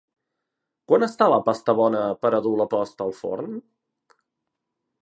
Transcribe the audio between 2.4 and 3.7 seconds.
dur la post al forn?